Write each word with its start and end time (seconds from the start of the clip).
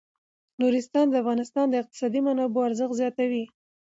نورستان 0.61 1.05
د 1.09 1.13
افغانستان 1.23 1.65
د 1.69 1.73
اقتصادي 1.81 2.19
منابعو 2.27 2.67
ارزښت 2.69 2.95
زیاتوي. 3.01 3.45